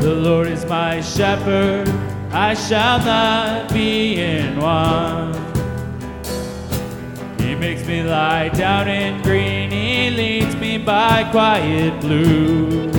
[0.00, 1.86] The Lord is my shepherd,
[2.32, 5.36] I shall not be in want.
[7.38, 12.90] He makes me lie down in green, He leads me by quiet blue.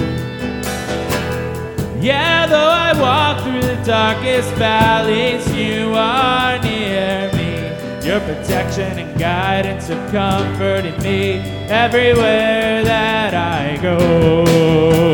[1.99, 8.07] Yeah, though I walk through the darkest valleys, you are near me.
[8.07, 15.10] Your protection and guidance have comforted me everywhere that I go.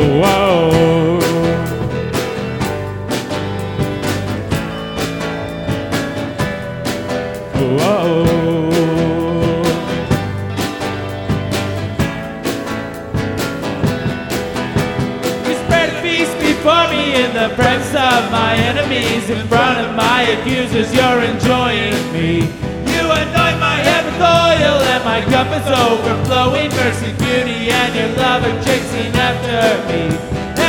[17.17, 20.93] In the presence of my enemies, in front of my accusers.
[20.93, 22.45] You're enjoying me.
[22.93, 26.69] You anoint my head with oil, and my cup is overflowing.
[26.81, 30.03] Mercy, beauty, and your love are chasing after me.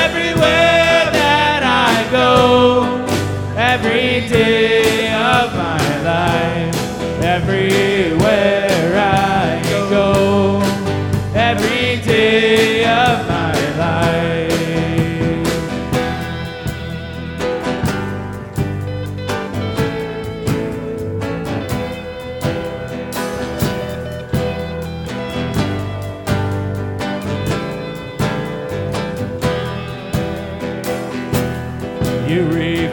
[0.04, 3.04] Everywhere that I go,
[3.56, 4.57] every day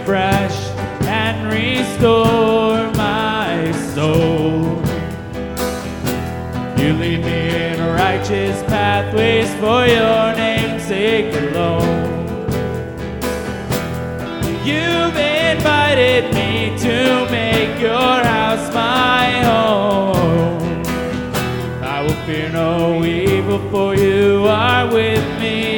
[0.06, 0.70] refresh
[1.08, 4.80] and restore my soul.
[6.78, 12.14] You lead me in righteous pathways for your name's sake alone.
[14.64, 20.84] You've invited me to make your house my home.
[21.82, 25.75] I will fear no evil, for you are with me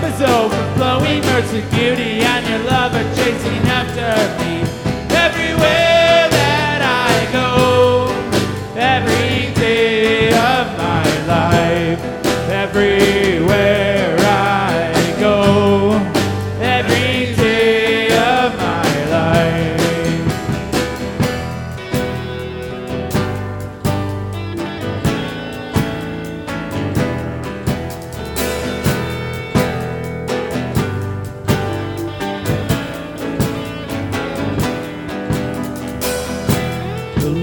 [0.00, 1.20] cup is overflowing.
[1.22, 4.65] Mercy, beauty, and your love are chasing after me.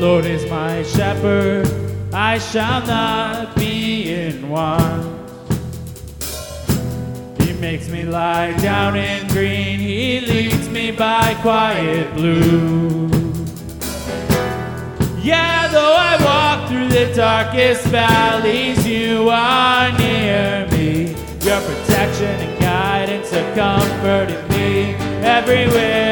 [0.03, 1.65] Lord is my shepherd,
[2.13, 5.31] I shall not be in want.
[7.41, 13.07] He makes me lie down in green, He leads me by quiet blue.
[15.21, 21.15] Yeah, though I walk through the darkest valleys, you are near me.
[21.47, 26.03] Your protection and guidance have comforted me everywhere